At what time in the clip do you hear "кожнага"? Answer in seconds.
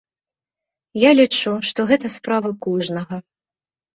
2.69-3.15